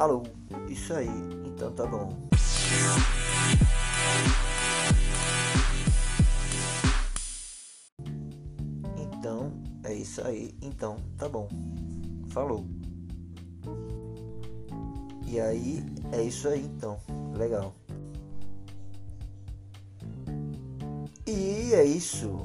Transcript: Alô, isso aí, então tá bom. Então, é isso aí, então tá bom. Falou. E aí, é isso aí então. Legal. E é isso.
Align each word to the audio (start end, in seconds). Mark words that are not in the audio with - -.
Alô, 0.00 0.22
isso 0.66 0.94
aí, 0.94 1.10
então 1.44 1.70
tá 1.72 1.84
bom. 1.84 2.08
Então, 8.96 9.52
é 9.84 9.92
isso 9.92 10.26
aí, 10.26 10.54
então 10.62 10.96
tá 11.18 11.28
bom. 11.28 11.46
Falou. 12.30 12.64
E 15.26 15.38
aí, 15.38 15.84
é 16.12 16.22
isso 16.22 16.48
aí 16.48 16.64
então. 16.64 16.98
Legal. 17.36 17.74
E 21.26 21.74
é 21.74 21.84
isso. 21.84 22.38